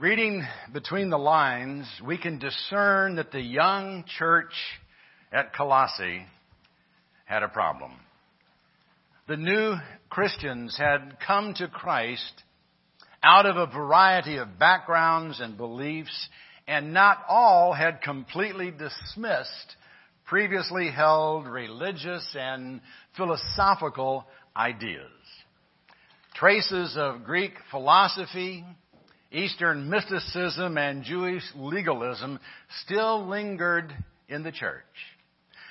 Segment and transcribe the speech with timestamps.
[0.00, 4.52] Reading between the lines, we can discern that the young church
[5.32, 6.24] at Colossae
[7.24, 7.94] had a problem.
[9.26, 9.74] The new
[10.08, 12.44] Christians had come to Christ
[13.24, 16.28] out of a variety of backgrounds and beliefs,
[16.68, 19.74] and not all had completely dismissed
[20.26, 22.82] previously held religious and
[23.16, 24.26] philosophical
[24.56, 25.10] ideas.
[26.36, 28.64] Traces of Greek philosophy,
[29.30, 32.38] Eastern mysticism, and Jewish legalism
[32.84, 33.92] still lingered
[34.28, 34.84] in the church.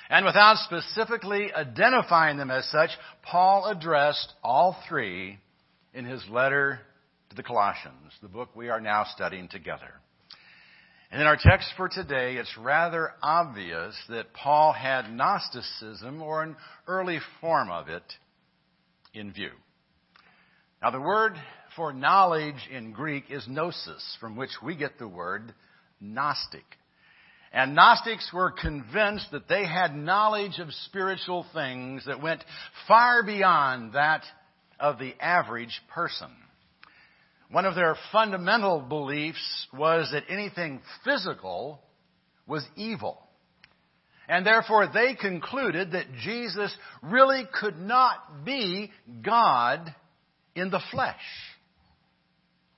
[0.09, 2.91] And without specifically identifying them as such,
[3.23, 5.39] Paul addressed all three
[5.93, 6.79] in his letter
[7.29, 9.91] to the Colossians, the book we are now studying together.
[11.11, 16.55] And in our text for today, it's rather obvious that Paul had Gnosticism or an
[16.87, 18.03] early form of it
[19.13, 19.51] in view.
[20.81, 21.33] Now, the word
[21.77, 25.53] for knowledge in Greek is gnosis, from which we get the word
[26.01, 26.65] Gnostic.
[27.53, 32.43] And Gnostics were convinced that they had knowledge of spiritual things that went
[32.87, 34.23] far beyond that
[34.79, 36.29] of the average person.
[37.49, 41.79] One of their fundamental beliefs was that anything physical
[42.45, 43.21] was evil.
[44.27, 48.91] And therefore they concluded that Jesus really could not be
[49.23, 49.95] God
[50.53, 51.15] in the flesh.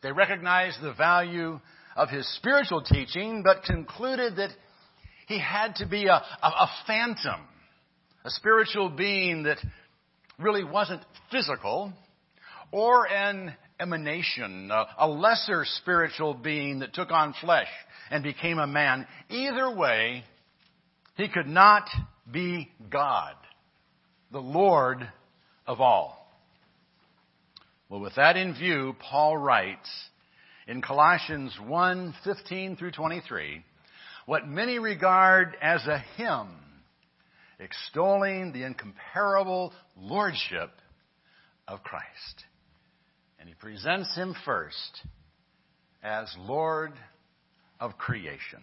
[0.02, 1.60] They recognized the value
[1.96, 4.52] of his spiritual teaching, but concluded that
[5.28, 7.42] he had to be a, a, a phantom,
[8.24, 9.58] a spiritual being that
[10.38, 11.94] really wasn't physical,
[12.72, 17.68] or an emanation, a, a lesser spiritual being that took on flesh
[18.10, 19.06] and became a man.
[19.30, 20.24] Either way,
[21.16, 21.90] he could not
[22.32, 23.34] be God,
[24.32, 25.08] the Lord
[25.68, 26.19] of all.
[27.90, 29.90] Well, with that in view, Paul writes
[30.68, 33.64] in Colossians 1 15 through 23
[34.28, 36.50] what many regard as a hymn
[37.60, 40.70] extolling the incomparable lordship
[41.68, 42.46] of Christ.
[43.40, 45.02] And he presents him first
[46.04, 46.94] as Lord
[47.80, 48.62] of creation.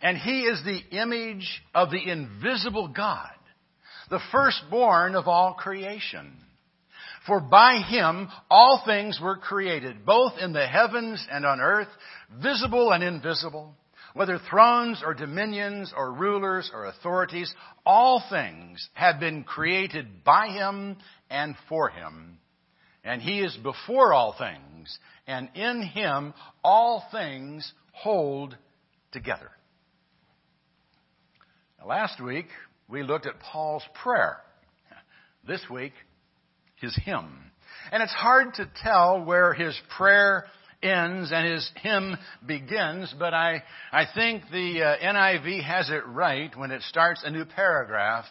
[0.00, 3.28] And he is the image of the invisible God,
[4.08, 6.32] the firstborn of all creation.
[7.30, 11.86] For by him all things were created, both in the heavens and on earth,
[12.42, 13.76] visible and invisible,
[14.14, 17.54] whether thrones or dominions or rulers or authorities,
[17.86, 20.96] all things have been created by him
[21.30, 22.38] and for him.
[23.04, 24.98] And he is before all things,
[25.28, 28.56] and in him all things hold
[29.12, 29.52] together.
[31.78, 32.48] Now, last week,
[32.88, 34.38] we looked at Paul's prayer.
[35.46, 35.92] This week,
[36.80, 37.50] his hymn.
[37.92, 40.46] And it's hard to tell where his prayer
[40.82, 46.56] ends and his hymn begins, but I, I think the uh, NIV has it right
[46.56, 48.24] when it starts a new paragraph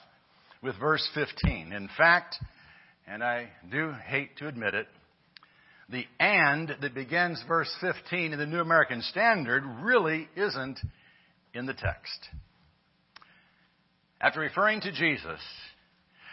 [0.62, 1.74] with verse 15.
[1.74, 2.36] In fact,
[3.08, 4.88] and I do hate to admit it,
[5.90, 10.80] the and that begins verse 15 in the New American Standard really isn't
[11.54, 12.30] in the text.
[14.22, 15.40] After referring to Jesus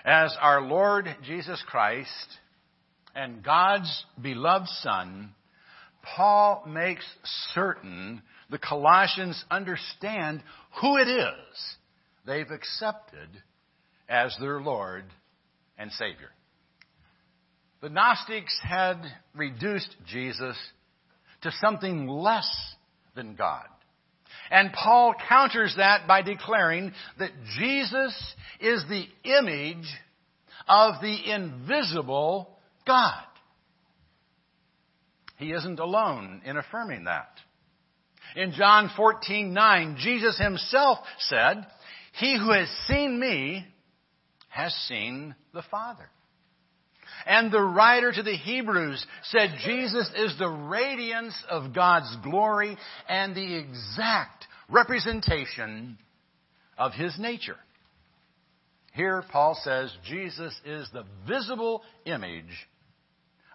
[0.06, 2.38] as our Lord Jesus Christ
[3.16, 5.34] and God's beloved Son,
[6.14, 7.04] Paul makes
[7.52, 10.44] certain the Colossians understand
[10.80, 11.76] who it is
[12.24, 13.28] they've accepted
[14.08, 15.04] as their Lord
[15.76, 16.30] and Savior.
[17.82, 19.02] The Gnostics had
[19.34, 20.56] reduced Jesus
[21.42, 22.48] to something less
[23.16, 23.66] than God.
[24.50, 29.86] And Paul counters that by declaring that Jesus is the image
[30.68, 32.56] of the invisible
[32.86, 33.22] God.
[35.38, 37.28] He isn't alone in affirming that.
[38.34, 41.66] In John 14, 9, Jesus himself said,
[42.18, 43.66] He who has seen me
[44.48, 46.10] has seen the Father.
[47.26, 52.76] And the writer to the Hebrews said Jesus is the radiance of God's glory
[53.08, 55.98] and the exact representation
[56.78, 57.56] of His nature.
[58.92, 62.68] Here, Paul says Jesus is the visible image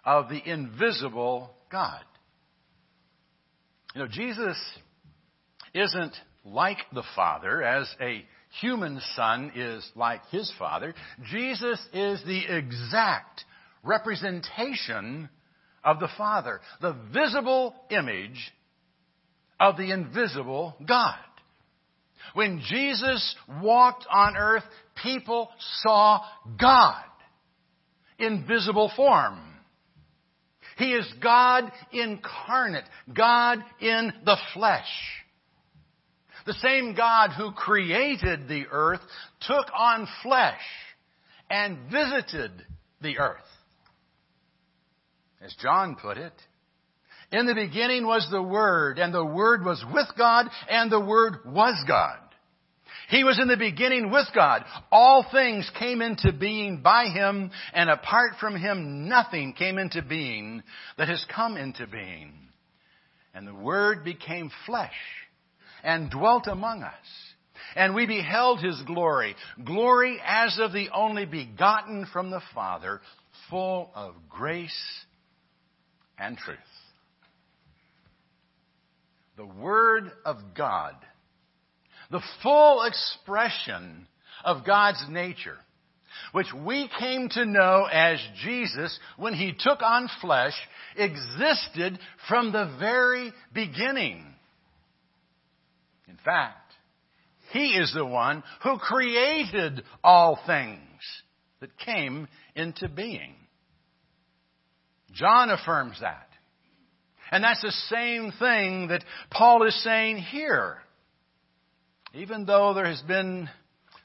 [0.04, 2.02] of the invisible God.
[3.94, 4.56] You know, Jesus
[5.74, 6.14] isn't
[6.44, 8.24] like the Father as a
[8.60, 10.94] human son is like his Father.
[11.30, 13.44] Jesus is the exact
[13.82, 15.28] representation
[15.84, 18.52] of the Father, the visible image
[19.58, 21.18] of the invisible God.
[22.34, 24.64] When Jesus walked on earth,
[25.02, 25.48] people
[25.82, 26.20] saw
[26.58, 27.04] God
[28.18, 29.40] in visible form.
[30.78, 34.88] He is God incarnate, God in the flesh.
[36.46, 39.00] The same God who created the earth
[39.42, 40.60] took on flesh
[41.50, 42.50] and visited
[43.00, 43.40] the earth.
[45.44, 46.32] As John put it,
[47.32, 51.38] in the beginning was the Word, and the Word was with God, and the Word
[51.46, 52.18] was God.
[53.08, 54.64] He was in the beginning with God.
[54.90, 60.62] All things came into being by Him, and apart from Him, nothing came into being
[60.96, 62.34] that has come into being.
[63.34, 64.92] And the Word became flesh
[65.82, 66.92] and dwelt among us.
[67.74, 69.34] And we beheld His glory,
[69.64, 73.00] glory as of the only begotten from the Father,
[73.48, 75.04] full of grace
[76.18, 76.58] and truth.
[79.36, 80.94] The Word of God
[82.12, 84.06] the full expression
[84.44, 85.56] of God's nature,
[86.32, 90.54] which we came to know as Jesus when he took on flesh,
[90.94, 91.98] existed
[92.28, 94.24] from the very beginning.
[96.06, 96.58] In fact,
[97.52, 100.78] he is the one who created all things
[101.60, 103.34] that came into being.
[105.14, 106.28] John affirms that.
[107.30, 110.82] And that's the same thing that Paul is saying here
[112.14, 113.48] even though there has been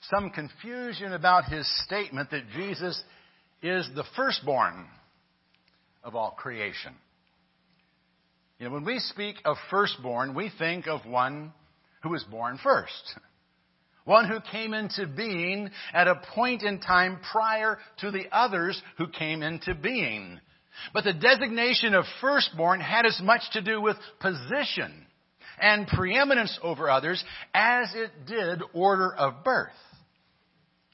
[0.09, 3.01] some confusion about his statement that Jesus
[3.61, 4.87] is the firstborn
[6.03, 6.93] of all creation.
[8.59, 11.53] You know, when we speak of firstborn, we think of one
[12.01, 13.15] who was born first.
[14.05, 19.07] One who came into being at a point in time prior to the others who
[19.09, 20.39] came into being.
[20.93, 25.05] But the designation of firstborn had as much to do with position
[25.59, 29.71] and preeminence over others as it did order of birth.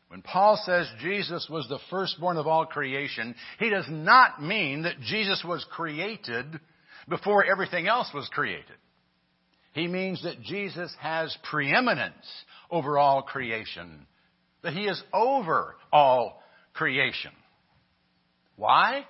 [0.07, 4.99] When Paul says Jesus was the firstborn of all creation, he does not mean that
[5.01, 6.59] Jesus was created
[7.09, 8.77] before everything else was created.
[9.73, 12.25] He means that Jesus has preeminence
[12.69, 14.05] over all creation,
[14.61, 16.41] that he is over all
[16.73, 17.31] creation.
[18.55, 19.05] Why?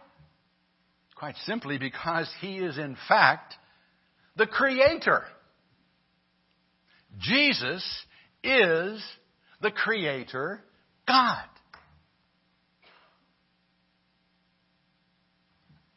[1.23, 3.55] Quite simply because he is in fact
[4.35, 5.23] the creator.
[7.17, 7.81] Jesus
[8.43, 9.01] is
[9.61, 10.61] the Creator
[11.07, 11.45] God.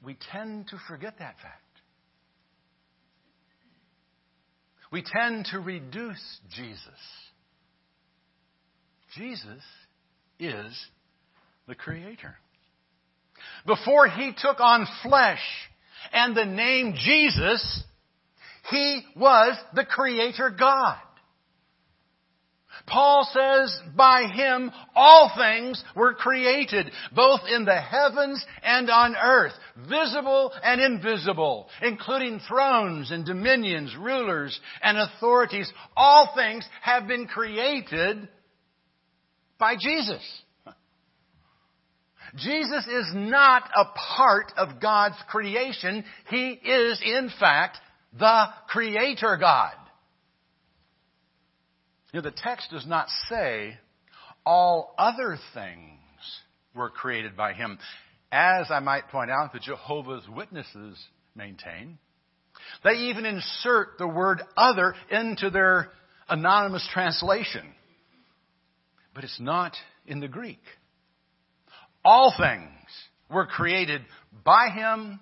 [0.00, 1.80] We tend to forget that fact.
[4.92, 6.78] We tend to reduce Jesus.
[9.16, 9.64] Jesus
[10.38, 10.86] is
[11.66, 12.36] the Creator.
[13.66, 15.42] Before He took on flesh
[16.12, 17.84] and the name Jesus,
[18.70, 20.98] He was the Creator God.
[22.86, 29.54] Paul says, by him all things were created, both in the heavens and on earth,
[29.88, 35.70] visible and invisible, including thrones and dominions, rulers and authorities.
[35.96, 38.28] All things have been created
[39.58, 40.22] by Jesus.
[42.36, 43.84] Jesus is not a
[44.16, 46.04] part of God's creation.
[46.28, 47.78] He is, in fact,
[48.18, 49.72] the Creator God.
[52.12, 53.76] You know, the text does not say
[54.44, 56.00] all other things
[56.74, 57.78] were created by him.
[58.30, 60.98] As I might point out, the Jehovah's Witnesses
[61.34, 61.98] maintain.
[62.84, 65.90] They even insert the word other into their
[66.28, 67.66] anonymous translation.
[69.14, 69.74] But it's not
[70.06, 70.60] in the Greek.
[72.06, 72.70] All things
[73.28, 74.02] were created
[74.44, 75.20] by him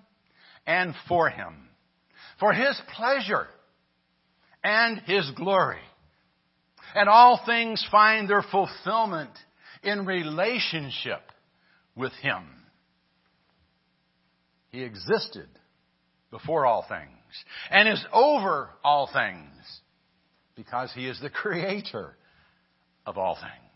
[0.66, 1.68] and for him,
[2.38, 3.48] for his pleasure
[4.62, 5.80] and his glory.
[6.94, 9.30] And all things find their fulfillment
[9.84, 11.20] in relationship
[11.94, 12.44] with Him.
[14.70, 15.48] He existed
[16.30, 17.10] before all things
[17.70, 19.50] and is over all things
[20.56, 22.16] because He is the creator
[23.06, 23.73] of all things.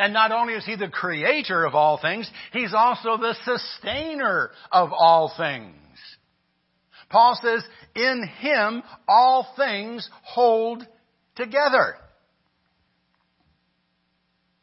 [0.00, 4.94] And not only is He the creator of all things, He's also the sustainer of
[4.94, 5.76] all things.
[7.10, 7.62] Paul says,
[7.94, 10.86] in Him all things hold
[11.36, 11.96] together.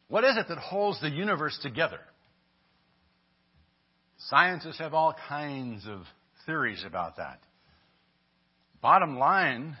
[0.08, 2.00] What is it that holds the universe together?
[4.16, 6.00] Scientists have all kinds of
[6.46, 7.38] theories about that.
[8.82, 9.76] Bottom line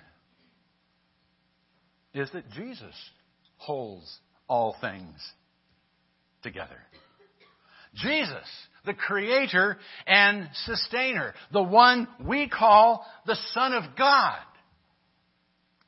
[2.14, 2.94] is that Jesus
[3.56, 5.32] holds all things
[6.42, 6.78] together.
[7.94, 8.46] Jesus,
[8.84, 14.38] the creator and sustainer, the one we call the Son of God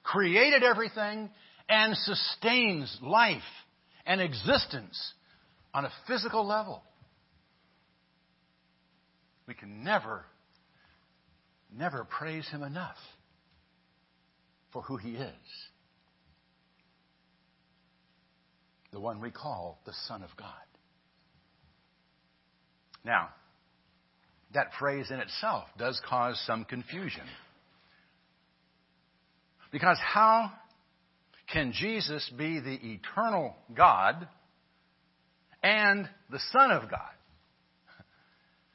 [0.03, 1.31] created everything
[1.69, 3.43] and sustains life
[4.07, 5.13] and existence
[5.73, 6.83] on a physical level.
[9.47, 10.25] we can never,
[11.77, 12.97] never praise Him enough
[14.73, 15.70] for who He is.
[18.93, 20.49] The one we call the Son of God.
[23.05, 23.29] Now,
[24.53, 27.23] that phrase in itself does cause some confusion.
[29.71, 30.51] Because how
[31.53, 34.29] can Jesus be the eternal God
[35.63, 37.01] and the Son of God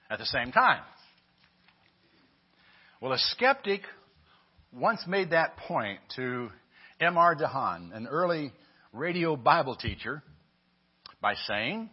[0.10, 0.82] at the same time?
[3.02, 3.82] Well, a skeptic
[4.72, 6.50] once made that point to
[7.00, 7.36] M.R.
[7.36, 8.54] DeHaan, an early
[8.96, 10.24] radio Bible teacher,
[11.22, 11.90] by saying,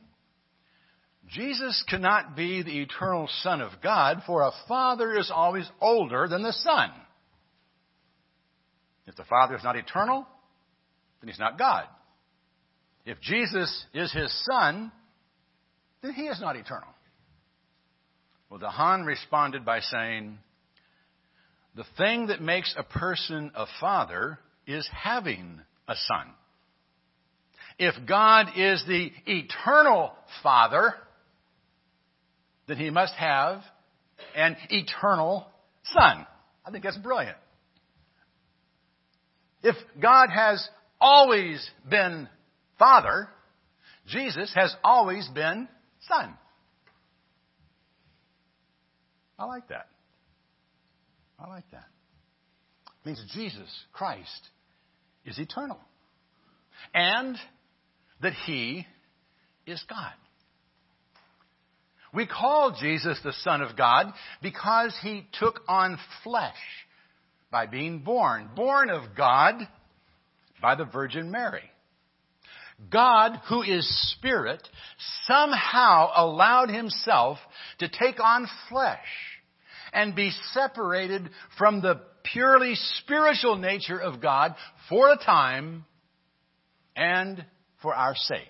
[1.29, 6.43] Jesus cannot be the eternal Son of God, for a Father is always older than
[6.43, 6.91] the Son.
[9.07, 10.27] If the Father is not eternal,
[11.21, 11.85] then he's not God.
[13.05, 14.93] If Jesus is his Son,
[16.03, 16.89] then he is not eternal.
[18.51, 20.39] Well, DeHaan responded by saying,
[21.75, 26.35] The thing that makes a person a father is having a son.
[27.79, 30.13] If God is the eternal
[30.43, 30.95] Father,
[32.69, 33.63] then he must have
[34.35, 35.47] an eternal
[35.85, 36.27] Son.
[36.65, 37.37] I think that's brilliant.
[39.63, 40.67] If God has
[41.01, 42.29] always been
[42.79, 43.29] Father,
[44.07, 45.69] Jesus has always been
[46.09, 46.35] Son.
[49.39, 49.89] I like that.
[51.39, 51.87] I like that.
[52.87, 54.49] It means Jesus Christ
[55.25, 55.79] is eternal.
[56.95, 57.37] And
[58.23, 58.87] that He
[59.67, 60.13] is God.
[62.15, 64.13] We call Jesus the Son of God
[64.43, 66.55] because He took on flesh
[67.51, 69.55] by being born, born of God
[70.61, 71.63] by the Virgin Mary.
[72.91, 74.67] God, who is Spirit,
[75.27, 77.39] somehow allowed Himself
[77.79, 78.99] to take on flesh
[79.93, 84.55] and be separated from the purely spiritual nature of God
[84.89, 85.85] for a time
[86.97, 87.45] and
[87.83, 88.49] for our sake.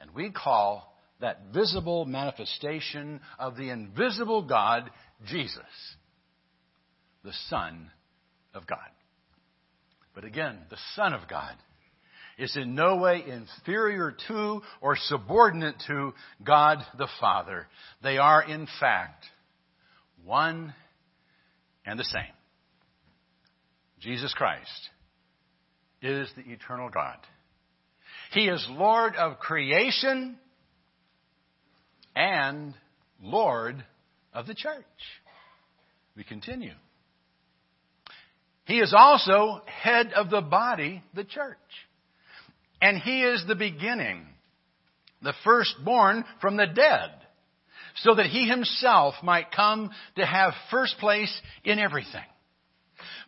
[0.00, 4.90] And we call that visible manifestation of the invisible God
[5.26, 5.62] Jesus
[7.24, 7.90] the Son
[8.52, 8.78] of God.
[10.14, 11.54] But again, the Son of God
[12.38, 16.12] is in no way inferior to or subordinate to
[16.44, 17.66] God the Father.
[18.02, 19.24] They are, in fact,
[20.24, 20.74] one
[21.86, 22.22] and the same.
[24.00, 24.90] Jesus Christ
[26.02, 27.16] is the eternal God.
[28.32, 30.38] He is Lord of creation
[32.16, 32.74] and
[33.22, 33.84] Lord
[34.32, 34.84] of the church.
[36.16, 36.74] We continue.
[38.64, 41.58] He is also head of the body, the church.
[42.80, 44.26] And he is the beginning,
[45.22, 47.10] the firstborn from the dead,
[47.96, 51.32] so that he himself might come to have first place
[51.64, 52.24] in everything.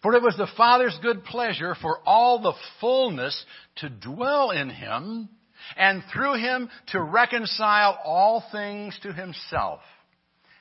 [0.03, 3.45] For it was the Father's good pleasure for all the fullness
[3.77, 5.29] to dwell in him,
[5.77, 9.81] and through him to reconcile all things to himself,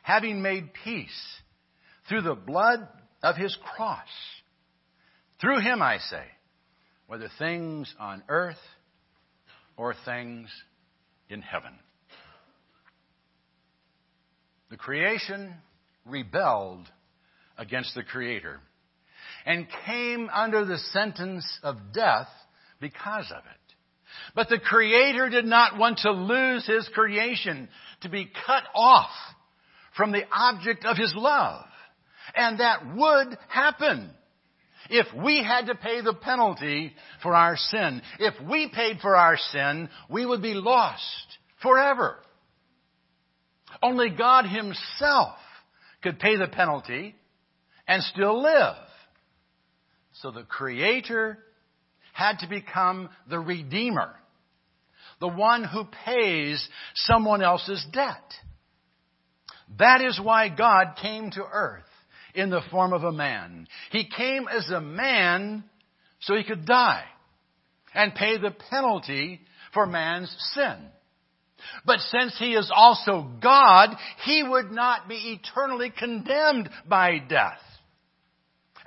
[0.01, 1.39] having made peace
[2.07, 2.87] through the blood
[3.21, 4.07] of his cross
[5.41, 6.23] through him, I say,
[7.07, 8.61] whether things on earth
[9.77, 10.49] or things
[11.29, 11.73] in heaven.
[14.69, 15.53] The creation
[16.05, 16.87] rebelled
[17.57, 18.59] against the Creator
[19.45, 22.27] and came under the sentence of death
[22.79, 23.75] because of it.
[24.33, 27.69] But the Creator did not want to lose His creation,
[28.01, 29.11] to be cut off
[29.95, 31.65] from the object of His love.
[32.35, 34.09] And that would happen
[34.89, 39.37] if we had to pay the penalty for our sin, if we paid for our
[39.37, 41.03] sin, we would be lost
[41.61, 42.17] forever.
[43.81, 45.35] Only God Himself
[46.03, 47.15] could pay the penalty
[47.87, 48.75] and still live.
[50.21, 51.37] So the Creator
[52.13, 54.15] had to become the Redeemer,
[55.19, 58.33] the one who pays someone else's debt.
[59.77, 61.83] That is why God came to earth
[62.33, 63.67] in the form of a man.
[63.91, 65.63] He came as a man
[66.21, 67.03] so he could die
[67.93, 69.41] and pay the penalty
[69.73, 70.77] for man's sin.
[71.85, 73.89] But since he is also God,
[74.23, 77.59] he would not be eternally condemned by death.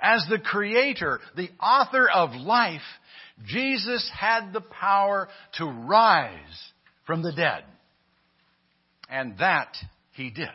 [0.01, 2.81] As the creator, the author of life,
[3.45, 5.27] Jesus had the power
[5.57, 6.71] to rise
[7.05, 7.63] from the dead.
[9.09, 9.75] And that
[10.11, 10.47] he did.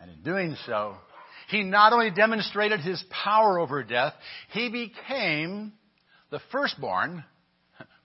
[0.00, 0.96] And in doing so,
[1.48, 4.14] he not only demonstrated his power over death,
[4.50, 5.72] he became
[6.30, 7.24] the firstborn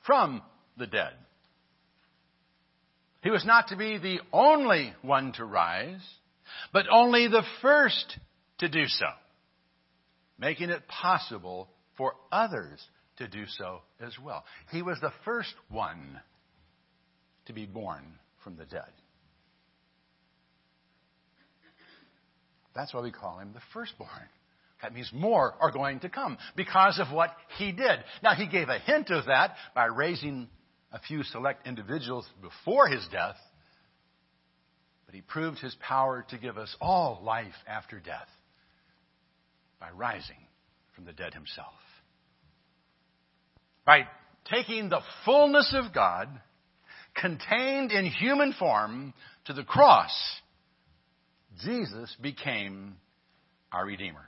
[0.06, 0.42] from
[0.78, 1.13] the dead.
[3.22, 6.01] He was not to be the only one to rise,
[6.72, 8.18] but only the first
[8.60, 9.08] to do so,
[10.39, 12.79] making it possible for others
[13.17, 14.43] to do so as well.
[14.72, 16.19] He was the first one
[17.46, 18.03] to be born
[18.43, 18.89] from the dead.
[22.74, 24.10] That's why we call him the firstborn.
[24.81, 28.00] That means more are going to come because of what he did.
[28.24, 30.48] Now, he gave a hint of that by raising
[30.93, 33.36] a few select individuals before his death,
[35.05, 38.29] but he proved his power to give us all life after death
[39.80, 40.36] by rising
[40.96, 41.74] from the dead himself.
[43.86, 44.08] By
[44.46, 46.28] taking the fullness of God
[47.16, 49.14] contained in human form
[49.46, 50.12] to the cross,
[51.64, 52.96] Jesus became
[53.72, 54.26] our Redeemer.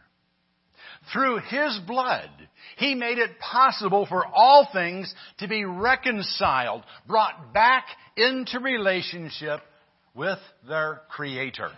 [1.13, 2.29] Through His blood,
[2.77, 9.61] He made it possible for all things to be reconciled, brought back into relationship
[10.13, 11.71] with their Creator.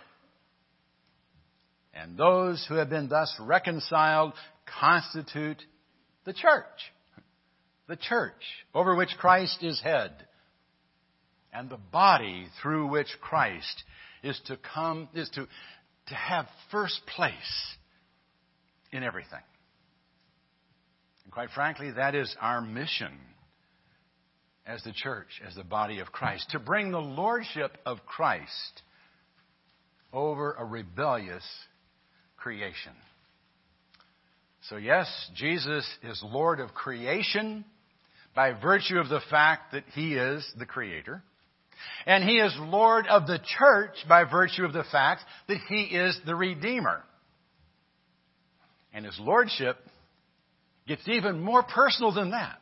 [1.94, 4.34] And those who have been thus reconciled
[4.80, 5.62] constitute
[6.24, 6.92] the church.
[7.86, 8.42] The church
[8.74, 10.12] over which Christ is head.
[11.52, 13.84] And the body through which Christ
[14.22, 15.46] is to come, is to,
[16.08, 17.76] to have first place
[18.90, 19.42] in everything.
[21.24, 23.12] And quite frankly, that is our mission
[24.66, 28.82] as the church, as the body of Christ, to bring the lordship of Christ
[30.12, 31.44] over a rebellious
[32.44, 32.92] creation.
[34.68, 37.64] So, yes, Jesus is Lord of creation
[38.36, 41.22] by virtue of the fact that He is the Creator.
[42.04, 46.18] And He is Lord of the church by virtue of the fact that He is
[46.26, 47.02] the Redeemer.
[48.92, 49.78] And his lordship
[50.86, 52.60] gets even more personal than that.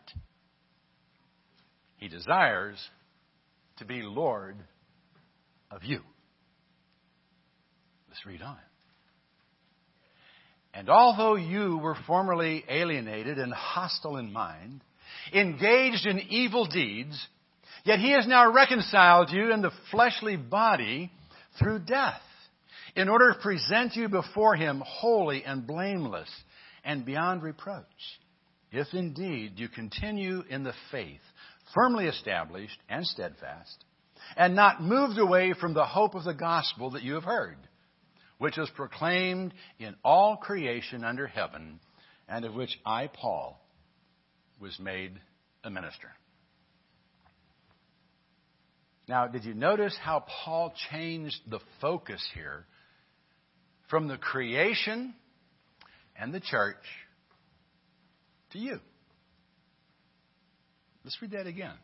[1.97, 2.79] He desires
[3.79, 4.57] to be Lord
[5.73, 6.01] of you.
[8.09, 8.57] Let's read on.
[10.75, 14.83] And although you were formerly alienated and hostile in mind,
[15.33, 17.27] engaged in evil deeds,
[17.85, 21.11] yet he has now reconciled you in the fleshly body
[21.59, 22.23] through death
[22.97, 26.31] in order to present you before him holy and blameless
[26.85, 27.85] and beyond reproach.
[28.71, 31.21] If indeed you continue in the faith,
[31.75, 33.85] firmly established and steadfast,
[34.37, 37.59] and not moved away from the hope of the gospel that you have heard,
[38.43, 41.79] which was proclaimed in all creation under heaven,
[42.29, 43.65] and of which I, Paul,
[44.61, 45.13] was made
[45.63, 46.11] a minister.
[49.07, 52.67] Now, did you notice how Paul changed the focus here
[53.89, 55.15] from the creation
[56.17, 56.85] and the church
[58.51, 58.81] to you.
[61.05, 61.77] Let's read that again.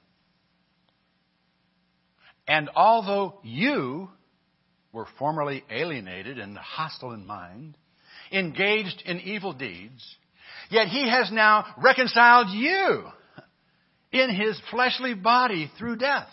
[2.48, 4.08] And although you
[4.92, 7.76] were formerly alienated and hostile in mind,
[8.32, 10.16] engaged in evil deeds,
[10.70, 13.04] yet he has now reconciled you
[14.12, 16.28] in his fleshly body through death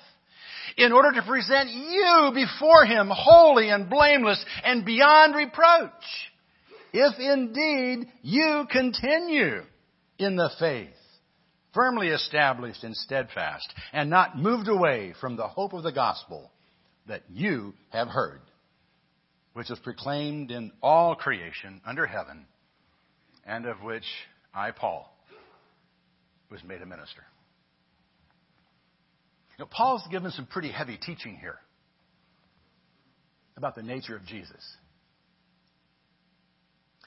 [0.77, 5.91] in order to present you before Him holy and blameless and beyond reproach.
[6.93, 9.61] If indeed you continue
[10.17, 10.89] in the faith,
[11.73, 16.51] firmly established and steadfast, and not moved away from the hope of the gospel
[17.07, 18.41] that you have heard,
[19.53, 22.45] which is proclaimed in all creation under heaven,
[23.45, 24.05] and of which
[24.53, 25.11] I, Paul,
[26.49, 27.23] was made a minister.
[29.57, 31.59] Know, Paul's given some pretty heavy teaching here
[33.55, 34.61] about the nature of Jesus.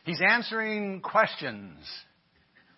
[0.04, 1.76] He's answering questions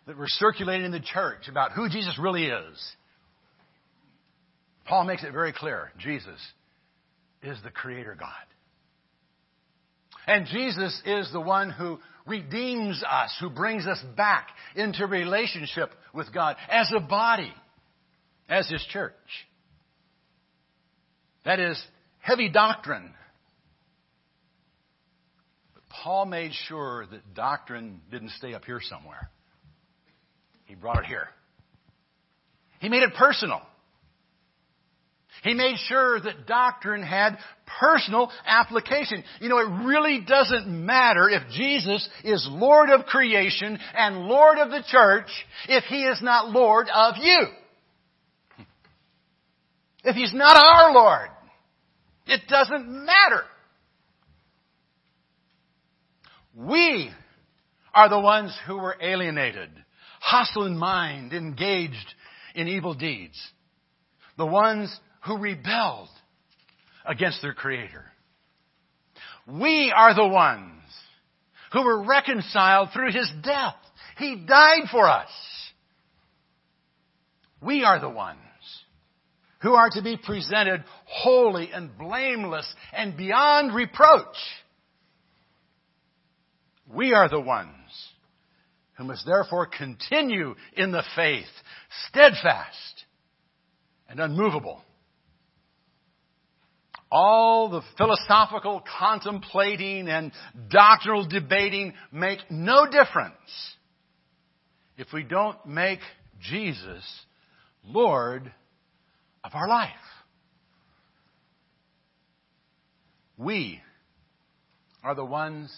[0.06, 2.92] that were circulating in the church about who Jesus really is.
[4.87, 6.40] Paul makes it very clear Jesus
[7.42, 8.29] is the Creator God.
[10.26, 16.33] And Jesus is the one who redeems us, who brings us back into relationship with
[16.33, 17.53] God as a body,
[18.48, 19.14] as His church.
[21.44, 21.83] That is
[22.18, 23.12] heavy doctrine.
[25.74, 29.31] But Paul made sure that doctrine didn't stay up here somewhere.
[30.66, 31.29] He brought it here.
[32.81, 33.62] He made it personal.
[35.42, 37.38] He made sure that doctrine had
[37.81, 39.24] personal application.
[39.40, 44.70] You know, it really doesn't matter if Jesus is Lord of creation and Lord of
[44.70, 45.29] the church
[45.68, 47.46] if He is not Lord of you
[50.05, 51.29] if He's not our Lord.
[52.26, 53.44] It doesn't matter.
[56.55, 57.11] We
[57.94, 59.70] are the ones who were alienated,
[60.20, 62.14] hostile in mind, engaged
[62.55, 63.38] in evil deeds.
[64.37, 64.94] The ones
[65.26, 66.09] who rebelled
[67.06, 68.04] against their Creator.
[69.46, 70.83] We are the ones
[71.72, 73.76] who were reconciled through His death.
[74.18, 75.28] He died for us.
[77.62, 78.38] We are the ones
[79.61, 84.37] who are to be presented holy and blameless and beyond reproach.
[86.92, 87.70] We are the ones
[88.94, 91.46] who must therefore continue in the faith,
[92.09, 93.04] steadfast
[94.09, 94.83] and unmovable.
[97.11, 100.33] All the philosophical contemplating and
[100.70, 103.35] doctrinal debating make no difference
[104.96, 106.01] if we don't make
[106.40, 107.05] Jesus
[107.85, 108.53] Lord
[109.42, 109.90] of our life.
[113.37, 113.81] We
[115.03, 115.73] are the ones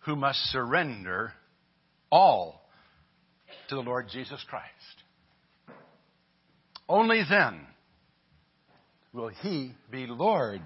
[0.00, 1.32] who must surrender
[2.10, 2.66] all
[3.68, 4.68] to the Lord Jesus Christ.
[6.88, 7.66] Only then
[9.14, 10.60] will He be Lord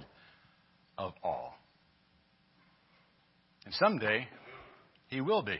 [0.96, 1.54] of all.
[3.64, 4.26] And someday,
[5.08, 5.58] He will be.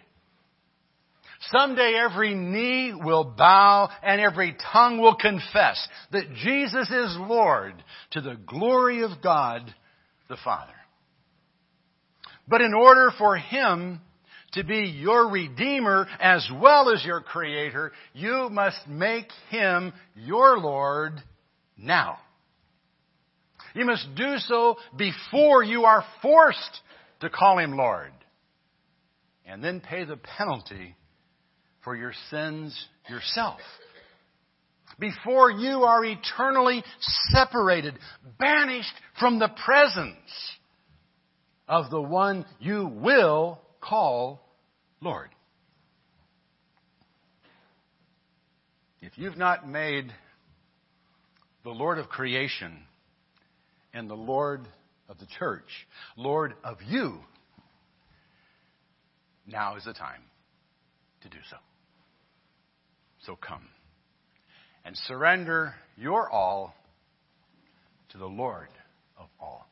[1.53, 7.75] Someday every knee will bow and every tongue will confess that Jesus is Lord
[8.13, 9.63] to the glory of God
[10.29, 10.73] the Father.
[12.49, 14.01] But in order for Him
[14.53, 21.13] to be your Redeemer as well as your Creator, you must make Him your Lord
[21.77, 22.19] now.
[23.75, 26.81] You must do so before you are forced
[27.21, 28.13] to call Him Lord.
[29.47, 30.95] And then pay the penalty
[31.83, 33.61] for your sins yourself.
[34.99, 36.83] Before you are eternally
[37.31, 37.99] separated,
[38.39, 40.17] banished from the presence
[41.69, 44.41] of the one you will call
[45.01, 45.29] Lord.
[49.01, 50.13] If you've not made
[51.63, 52.79] the Lord of creation
[53.93, 54.67] and the Lord
[55.09, 57.21] of the church Lord of you,
[59.47, 60.23] now is the time
[61.23, 61.57] to do so.
[63.25, 63.69] So come
[64.85, 66.75] and surrender your all
[68.11, 68.69] to the Lord
[69.19, 69.68] of all.